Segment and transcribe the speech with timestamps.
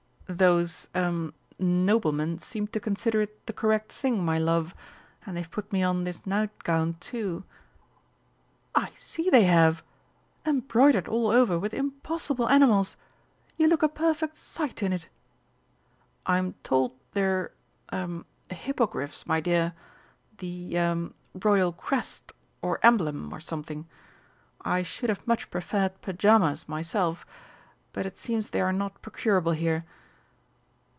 [0.27, 4.73] "Those er noblemen seemed to consider it the correct thing, my love,
[5.25, 7.43] and they've put me on this night gown, too."
[8.73, 9.83] "I see they have.
[10.45, 12.95] Embroidered all over with impossible animals.
[13.57, 15.09] You look a perfect sight in it!"
[16.25, 17.51] "I'm told they're
[17.91, 19.73] er hippogriffs, my dear,
[20.37, 21.09] the ah
[21.43, 22.31] Royal Crest
[22.61, 23.85] or emblem or something.
[24.61, 27.25] I should have much preferred pyjamas myself.
[27.91, 29.83] But it seems they are not procurable here."